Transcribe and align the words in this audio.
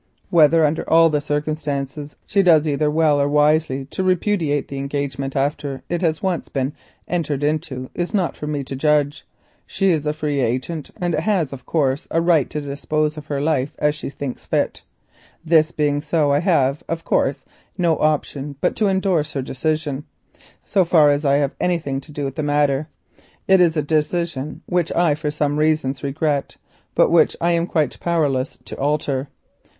Whether 0.31 0.65
under 0.65 0.81
all 0.89 1.11
the 1.11 1.21
circumstances 1.21 2.15
she 2.25 2.41
does 2.41 2.67
either 2.67 2.89
well 2.89 3.21
or 3.21 3.29
wisely 3.29 3.85
to 3.91 4.01
repudiate 4.01 4.67
the 4.67 4.79
engagement 4.79 5.35
after 5.35 5.83
it 5.89 6.01
has 6.01 6.23
once 6.23 6.49
been 6.49 6.73
agreed 7.07 7.43
upon, 7.43 7.89
is 7.93 8.11
not 8.11 8.35
for 8.35 8.47
me 8.47 8.63
to 8.63 8.75
judge. 8.75 9.27
She 9.67 9.91
is 9.91 10.07
a 10.07 10.11
free 10.11 10.39
agent 10.39 10.89
and 10.99 11.13
has 11.13 11.53
a 11.53 11.57
natural 11.57 12.19
right 12.19 12.49
to 12.49 12.61
dispose 12.61 13.15
of 13.15 13.27
her 13.27 13.39
life 13.39 13.75
as 13.77 13.93
she 13.93 14.09
thinks 14.09 14.47
fit. 14.47 14.81
This 15.45 15.71
being 15.71 16.01
so 16.01 16.31
I 16.31 16.39
have 16.39 16.81
of 16.89 17.05
course 17.05 17.45
no 17.77 17.99
option 17.99 18.55
but 18.59 18.75
to 18.77 18.87
endorse 18.87 19.33
her 19.33 19.43
decision, 19.43 20.05
so 20.65 20.83
far 20.83 21.11
as 21.11 21.25
I 21.25 21.35
have 21.35 21.55
anything 21.61 22.01
to 22.01 22.11
do 22.11 22.23
with 22.25 22.33
the 22.37 22.41
matter. 22.41 22.87
It 23.47 23.61
is 23.61 23.77
a 23.77 23.83
decision 23.83 24.63
which 24.65 24.91
I 24.93 25.13
for 25.13 25.29
some 25.29 25.57
reasons 25.59 26.01
regret, 26.03 26.57
but 26.95 27.11
which 27.11 27.37
I 27.39 27.51
am 27.51 27.67
quite 27.67 27.99
powerless 27.99 28.57
to 28.65 28.75
alter. 28.79 29.27